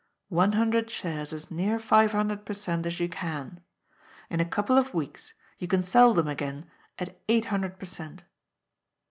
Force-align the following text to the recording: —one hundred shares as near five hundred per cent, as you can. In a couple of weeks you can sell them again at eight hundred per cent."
—one 0.29 0.53
hundred 0.53 0.89
shares 0.89 1.31
as 1.31 1.51
near 1.51 1.77
five 1.77 2.11
hundred 2.11 2.43
per 2.43 2.55
cent, 2.55 2.87
as 2.87 2.99
you 2.99 3.07
can. 3.07 3.61
In 4.31 4.39
a 4.39 4.45
couple 4.49 4.75
of 4.75 4.95
weeks 4.95 5.35
you 5.59 5.67
can 5.67 5.83
sell 5.83 6.15
them 6.15 6.27
again 6.27 6.65
at 6.97 7.21
eight 7.29 7.45
hundred 7.53 7.77
per 7.77 7.85
cent." 7.85 8.23